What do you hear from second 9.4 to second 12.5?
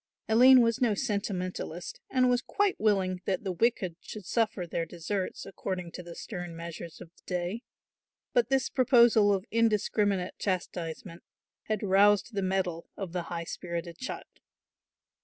indiscriminate chastisement had roused the